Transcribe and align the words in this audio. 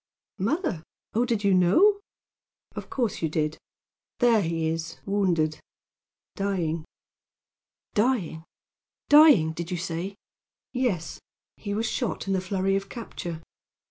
"Mother! 0.39 0.81
Oh, 1.13 1.25
did 1.25 1.43
you 1.43 1.53
know? 1.53 1.99
Of 2.75 2.89
course 2.89 3.21
you 3.21 3.29
did. 3.29 3.59
There 4.17 4.41
he 4.41 4.65
is, 4.67 4.97
wounded 5.05 5.59
dying." 6.35 6.85
"Dying! 7.93 8.43
dying, 9.09 9.51
did 9.53 9.69
you 9.69 9.77
say?" 9.77 10.15
"Yes. 10.73 11.19
He 11.57 11.75
was 11.75 11.87
shot 11.87 12.25
in 12.27 12.33
the 12.33 12.41
flurry 12.41 12.75
of 12.75 12.89
capture." 12.89 13.43